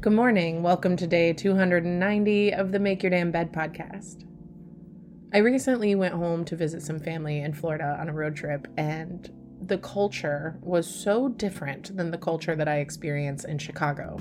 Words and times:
Good 0.00 0.12
morning. 0.12 0.62
Welcome 0.62 0.96
to 0.98 1.08
day 1.08 1.32
290 1.32 2.54
of 2.54 2.70
the 2.70 2.78
Make 2.78 3.02
Your 3.02 3.10
Damn 3.10 3.32
Bed 3.32 3.52
podcast. 3.52 4.24
I 5.34 5.38
recently 5.38 5.96
went 5.96 6.14
home 6.14 6.44
to 6.44 6.54
visit 6.54 6.82
some 6.82 7.00
family 7.00 7.40
in 7.40 7.52
Florida 7.52 7.96
on 7.98 8.08
a 8.08 8.12
road 8.12 8.36
trip, 8.36 8.68
and 8.76 9.28
the 9.60 9.78
culture 9.78 10.56
was 10.60 10.86
so 10.86 11.28
different 11.30 11.96
than 11.96 12.12
the 12.12 12.16
culture 12.16 12.54
that 12.54 12.68
I 12.68 12.76
experienced 12.76 13.46
in 13.46 13.58
Chicago. 13.58 14.20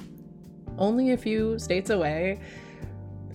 Only 0.80 1.12
a 1.12 1.18
few 1.18 1.60
states 1.60 1.92
away, 1.92 2.40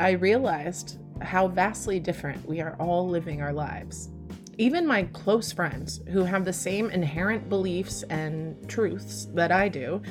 I 0.01 0.11
realized 0.11 0.99
how 1.21 1.47
vastly 1.47 2.01
different 2.01 2.45
we 2.45 2.61
are 2.61 2.75
all 2.81 3.09
living 3.09 3.41
our 3.41 3.53
lives. 3.53 4.11
Even 4.59 4.85
my 4.85 5.05
close 5.13 5.53
friends, 5.53 6.01
who 6.09 6.25
have 6.25 6.45
the 6.45 6.53
same 6.53 6.91
inherent 6.91 7.49
beliefs 7.49 8.03
and 8.11 8.69
truths 8.69 9.27
that 9.33 9.53
I 9.53 9.69
do, 9.69 10.03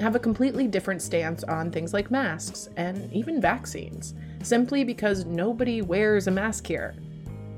have 0.00 0.14
a 0.14 0.20
completely 0.20 0.66
different 0.66 1.00
stance 1.00 1.42
on 1.44 1.70
things 1.70 1.92
like 1.94 2.10
masks 2.10 2.68
and 2.76 3.12
even 3.12 3.40
vaccines, 3.40 4.14
simply 4.42 4.84
because 4.84 5.24
nobody 5.24 5.82
wears 5.82 6.26
a 6.26 6.30
mask 6.30 6.66
here. 6.66 6.94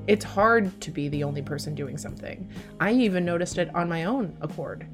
It's 0.07 0.25
hard 0.25 0.81
to 0.81 0.91
be 0.91 1.09
the 1.09 1.25
only 1.25 1.43
person 1.43 1.75
doing 1.75 1.99
something. 1.99 2.49
I 2.81 2.93
even 2.93 3.25
noticed 3.25 3.59
it 3.59 3.75
on 3.75 3.89
my 3.89 4.05
own 4.05 4.37
accord. 4.41 4.87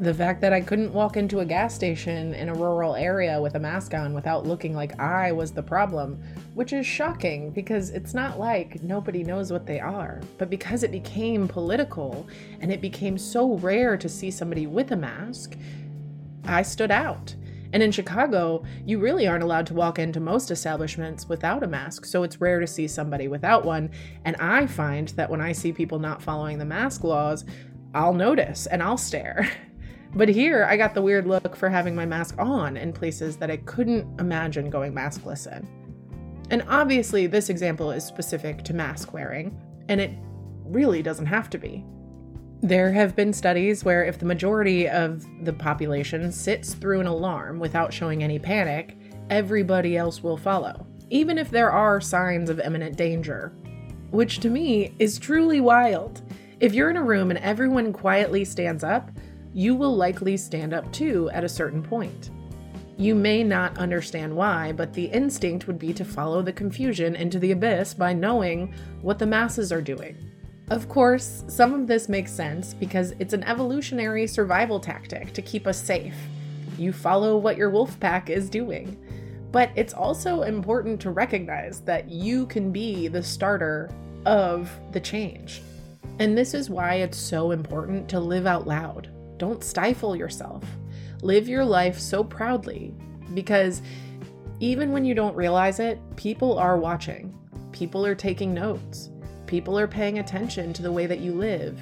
The 0.00 0.14
fact 0.14 0.40
that 0.42 0.52
I 0.52 0.60
couldn't 0.60 0.92
walk 0.92 1.16
into 1.16 1.40
a 1.40 1.44
gas 1.44 1.74
station 1.74 2.34
in 2.34 2.48
a 2.48 2.54
rural 2.54 2.94
area 2.94 3.40
with 3.40 3.56
a 3.56 3.58
mask 3.58 3.94
on 3.94 4.14
without 4.14 4.46
looking 4.46 4.74
like 4.74 5.00
I 5.00 5.32
was 5.32 5.50
the 5.50 5.62
problem, 5.62 6.22
which 6.54 6.72
is 6.72 6.86
shocking 6.86 7.50
because 7.50 7.90
it's 7.90 8.14
not 8.14 8.38
like 8.38 8.80
nobody 8.82 9.24
knows 9.24 9.50
what 9.50 9.66
they 9.66 9.80
are, 9.80 10.20
but 10.36 10.50
because 10.50 10.84
it 10.84 10.92
became 10.92 11.48
political 11.48 12.28
and 12.60 12.70
it 12.70 12.80
became 12.80 13.18
so 13.18 13.54
rare 13.54 13.96
to 13.96 14.08
see 14.08 14.30
somebody 14.30 14.68
with 14.68 14.92
a 14.92 14.96
mask, 14.96 15.56
I 16.44 16.62
stood 16.62 16.90
out. 16.90 17.34
And 17.72 17.82
in 17.82 17.92
Chicago, 17.92 18.64
you 18.86 18.98
really 18.98 19.26
aren't 19.26 19.42
allowed 19.42 19.66
to 19.66 19.74
walk 19.74 19.98
into 19.98 20.20
most 20.20 20.50
establishments 20.50 21.28
without 21.28 21.62
a 21.62 21.66
mask, 21.66 22.06
so 22.06 22.22
it's 22.22 22.40
rare 22.40 22.60
to 22.60 22.66
see 22.66 22.88
somebody 22.88 23.28
without 23.28 23.64
one. 23.64 23.90
And 24.24 24.36
I 24.36 24.66
find 24.66 25.08
that 25.08 25.28
when 25.28 25.42
I 25.42 25.52
see 25.52 25.72
people 25.72 25.98
not 25.98 26.22
following 26.22 26.58
the 26.58 26.64
mask 26.64 27.04
laws, 27.04 27.44
I'll 27.94 28.14
notice 28.14 28.66
and 28.66 28.82
I'll 28.82 28.98
stare. 28.98 29.50
But 30.14 30.30
here, 30.30 30.64
I 30.64 30.78
got 30.78 30.94
the 30.94 31.02
weird 31.02 31.26
look 31.26 31.54
for 31.54 31.68
having 31.68 31.94
my 31.94 32.06
mask 32.06 32.34
on 32.38 32.78
in 32.78 32.94
places 32.94 33.36
that 33.36 33.50
I 33.50 33.58
couldn't 33.58 34.18
imagine 34.18 34.70
going 34.70 34.94
maskless 34.94 35.46
in. 35.46 35.68
And 36.50 36.64
obviously, 36.66 37.26
this 37.26 37.50
example 37.50 37.90
is 37.90 38.04
specific 38.04 38.64
to 38.64 38.74
mask 38.74 39.12
wearing, 39.12 39.60
and 39.88 40.00
it 40.00 40.12
really 40.64 41.02
doesn't 41.02 41.26
have 41.26 41.50
to 41.50 41.58
be. 41.58 41.84
There 42.62 42.90
have 42.90 43.14
been 43.14 43.32
studies 43.32 43.84
where 43.84 44.04
if 44.04 44.18
the 44.18 44.26
majority 44.26 44.88
of 44.88 45.24
the 45.44 45.52
population 45.52 46.32
sits 46.32 46.74
through 46.74 47.00
an 47.00 47.06
alarm 47.06 47.60
without 47.60 47.92
showing 47.92 48.24
any 48.24 48.40
panic, 48.40 48.96
everybody 49.30 49.96
else 49.96 50.24
will 50.24 50.36
follow, 50.36 50.84
even 51.08 51.38
if 51.38 51.50
there 51.50 51.70
are 51.70 52.00
signs 52.00 52.50
of 52.50 52.58
imminent 52.58 52.96
danger. 52.96 53.52
Which 54.10 54.40
to 54.40 54.50
me 54.50 54.92
is 54.98 55.20
truly 55.20 55.60
wild. 55.60 56.22
If 56.58 56.74
you're 56.74 56.90
in 56.90 56.96
a 56.96 57.02
room 57.02 57.30
and 57.30 57.38
everyone 57.38 57.92
quietly 57.92 58.44
stands 58.44 58.82
up, 58.82 59.12
you 59.54 59.76
will 59.76 59.94
likely 59.94 60.36
stand 60.36 60.74
up 60.74 60.92
too 60.92 61.30
at 61.30 61.44
a 61.44 61.48
certain 61.48 61.82
point. 61.82 62.30
You 62.96 63.14
may 63.14 63.44
not 63.44 63.78
understand 63.78 64.34
why, 64.34 64.72
but 64.72 64.92
the 64.92 65.04
instinct 65.04 65.68
would 65.68 65.78
be 65.78 65.92
to 65.92 66.04
follow 66.04 66.42
the 66.42 66.52
confusion 66.52 67.14
into 67.14 67.38
the 67.38 67.52
abyss 67.52 67.94
by 67.94 68.14
knowing 68.14 68.74
what 69.00 69.20
the 69.20 69.26
masses 69.26 69.70
are 69.70 69.80
doing. 69.80 70.16
Of 70.70 70.86
course, 70.86 71.44
some 71.48 71.72
of 71.72 71.86
this 71.86 72.10
makes 72.10 72.30
sense 72.30 72.74
because 72.74 73.14
it's 73.18 73.32
an 73.32 73.42
evolutionary 73.44 74.26
survival 74.26 74.78
tactic 74.78 75.32
to 75.32 75.40
keep 75.40 75.66
us 75.66 75.82
safe. 75.82 76.14
You 76.76 76.92
follow 76.92 77.38
what 77.38 77.56
your 77.56 77.70
wolf 77.70 77.98
pack 78.00 78.28
is 78.28 78.50
doing. 78.50 79.02
But 79.50 79.70
it's 79.76 79.94
also 79.94 80.42
important 80.42 81.00
to 81.00 81.10
recognize 81.10 81.80
that 81.80 82.10
you 82.10 82.44
can 82.46 82.70
be 82.70 83.08
the 83.08 83.22
starter 83.22 83.90
of 84.26 84.70
the 84.92 85.00
change. 85.00 85.62
And 86.18 86.36
this 86.36 86.52
is 86.52 86.68
why 86.68 86.96
it's 86.96 87.16
so 87.16 87.52
important 87.52 88.06
to 88.10 88.20
live 88.20 88.46
out 88.46 88.66
loud. 88.66 89.08
Don't 89.38 89.64
stifle 89.64 90.14
yourself. 90.14 90.64
Live 91.22 91.48
your 91.48 91.64
life 91.64 91.98
so 91.98 92.22
proudly 92.22 92.94
because 93.32 93.80
even 94.60 94.92
when 94.92 95.06
you 95.06 95.14
don't 95.14 95.34
realize 95.34 95.80
it, 95.80 95.98
people 96.16 96.58
are 96.58 96.76
watching, 96.76 97.34
people 97.72 98.04
are 98.04 98.14
taking 98.14 98.52
notes 98.52 99.08
people 99.48 99.76
are 99.76 99.88
paying 99.88 100.20
attention 100.20 100.72
to 100.74 100.82
the 100.82 100.92
way 100.92 101.06
that 101.06 101.18
you 101.18 101.32
live. 101.32 101.80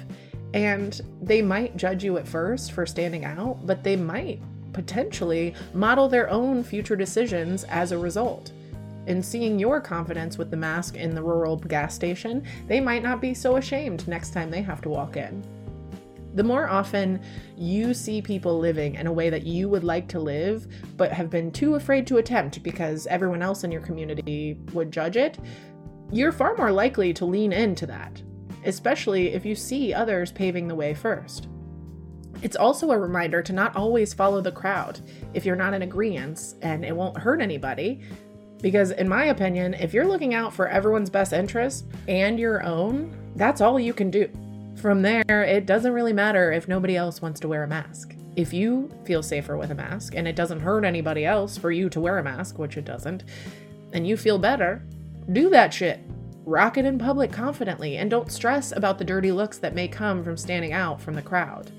And 0.55 0.99
they 1.21 1.43
might 1.43 1.77
judge 1.77 2.03
you 2.03 2.17
at 2.17 2.27
first 2.27 2.71
for 2.71 2.87
standing 2.87 3.25
out, 3.25 3.59
but 3.67 3.83
they 3.83 3.95
might 3.95 4.41
potentially 4.73 5.53
model 5.73 6.09
their 6.09 6.29
own 6.29 6.63
future 6.63 6.95
decisions 6.95 7.63
as 7.65 7.91
a 7.91 7.97
result. 7.97 8.51
In 9.05 9.21
seeing 9.21 9.59
your 9.59 9.79
confidence 9.79 10.37
with 10.37 10.51
the 10.51 10.57
mask 10.57 10.95
in 10.95 11.13
the 11.15 11.23
rural 11.23 11.57
gas 11.57 11.93
station, 11.93 12.43
they 12.67 12.79
might 12.79 13.03
not 13.03 13.21
be 13.21 13.33
so 13.33 13.57
ashamed 13.57 14.07
next 14.07 14.31
time 14.31 14.49
they 14.49 14.61
have 14.61 14.81
to 14.81 14.89
walk 14.89 15.17
in. 15.17 15.43
The 16.35 16.43
more 16.43 16.69
often 16.69 17.19
you 17.57 17.95
see 17.95 18.21
people 18.21 18.59
living 18.59 18.95
in 18.95 19.07
a 19.07 19.11
way 19.11 19.31
that 19.31 19.43
you 19.43 19.69
would 19.69 19.83
like 19.83 20.07
to 20.09 20.19
live, 20.19 20.67
but 20.95 21.11
have 21.11 21.31
been 21.31 21.51
too 21.51 21.75
afraid 21.75 22.05
to 22.07 22.17
attempt 22.17 22.61
because 22.61 23.07
everyone 23.07 23.41
else 23.41 23.63
in 23.63 23.71
your 23.71 23.81
community 23.81 24.59
would 24.73 24.91
judge 24.91 25.17
it, 25.17 25.39
you're 26.11 26.31
far 26.31 26.55
more 26.55 26.71
likely 26.71 27.13
to 27.13 27.25
lean 27.25 27.51
into 27.51 27.85
that, 27.87 28.21
especially 28.65 29.33
if 29.33 29.45
you 29.45 29.55
see 29.55 29.93
others 29.93 30.31
paving 30.31 30.67
the 30.67 30.75
way 30.75 30.93
first. 30.93 31.47
It's 32.41 32.55
also 32.55 32.91
a 32.91 32.97
reminder 32.97 33.41
to 33.41 33.53
not 33.53 33.75
always 33.75 34.13
follow 34.13 34.41
the 34.41 34.51
crowd 34.51 34.99
if 35.33 35.45
you're 35.45 35.55
not 35.55 35.73
in 35.73 35.81
agreement 35.81 36.55
and 36.61 36.85
it 36.85 36.95
won't 36.95 37.17
hurt 37.17 37.41
anybody. 37.41 38.01
Because, 38.61 38.91
in 38.91 39.07
my 39.07 39.25
opinion, 39.25 39.75
if 39.75 39.93
you're 39.93 40.07
looking 40.07 40.33
out 40.33 40.53
for 40.53 40.67
everyone's 40.67 41.09
best 41.09 41.33
interest 41.33 41.85
and 42.07 42.39
your 42.39 42.63
own, 42.63 43.15
that's 43.35 43.61
all 43.61 43.79
you 43.79 43.93
can 43.93 44.09
do. 44.09 44.29
From 44.81 45.01
there, 45.01 45.43
it 45.43 45.65
doesn't 45.65 45.91
really 45.91 46.13
matter 46.13 46.51
if 46.51 46.67
nobody 46.67 46.95
else 46.95 47.21
wants 47.21 47.39
to 47.41 47.47
wear 47.47 47.63
a 47.63 47.67
mask. 47.67 48.15
If 48.35 48.53
you 48.53 48.91
feel 49.05 49.23
safer 49.23 49.57
with 49.57 49.71
a 49.71 49.75
mask 49.75 50.13
and 50.15 50.27
it 50.27 50.35
doesn't 50.35 50.59
hurt 50.59 50.85
anybody 50.85 51.25
else 51.25 51.57
for 51.57 51.71
you 51.71 51.89
to 51.89 51.99
wear 51.99 52.19
a 52.19 52.23
mask, 52.23 52.59
which 52.59 52.77
it 52.77 52.85
doesn't, 52.85 53.23
and 53.93 54.07
you 54.07 54.17
feel 54.17 54.37
better, 54.37 54.83
do 55.31 55.49
that 55.49 55.73
shit. 55.73 55.99
Rock 56.45 56.77
it 56.77 56.85
in 56.85 56.97
public 56.97 57.31
confidently 57.31 57.97
and 57.97 58.09
don't 58.09 58.31
stress 58.31 58.71
about 58.71 58.97
the 58.97 59.05
dirty 59.05 59.31
looks 59.31 59.57
that 59.57 59.75
may 59.75 59.87
come 59.87 60.23
from 60.23 60.37
standing 60.37 60.73
out 60.73 61.01
from 61.01 61.13
the 61.13 61.21
crowd. 61.21 61.71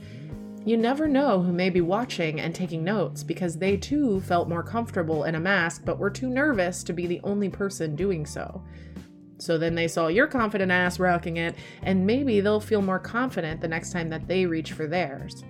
You 0.64 0.76
never 0.76 1.08
know 1.08 1.40
who 1.40 1.52
may 1.52 1.70
be 1.70 1.80
watching 1.80 2.40
and 2.40 2.54
taking 2.54 2.84
notes 2.84 3.22
because 3.22 3.56
they 3.56 3.78
too 3.78 4.20
felt 4.20 4.50
more 4.50 4.62
comfortable 4.62 5.24
in 5.24 5.34
a 5.34 5.40
mask 5.40 5.82
but 5.84 5.98
were 5.98 6.10
too 6.10 6.28
nervous 6.28 6.84
to 6.84 6.92
be 6.92 7.06
the 7.06 7.20
only 7.24 7.48
person 7.48 7.96
doing 7.96 8.26
so. 8.26 8.62
So 9.38 9.56
then 9.56 9.74
they 9.74 9.88
saw 9.88 10.08
your 10.08 10.26
confident 10.26 10.72
ass 10.72 10.98
rocking 10.98 11.36
it, 11.36 11.54
and 11.82 12.06
maybe 12.06 12.40
they'll 12.40 12.60
feel 12.60 12.82
more 12.82 12.98
confident 12.98 13.60
the 13.60 13.68
next 13.68 13.92
time 13.92 14.10
that 14.10 14.26
they 14.26 14.44
reach 14.44 14.72
for 14.72 14.86
theirs. 14.86 15.44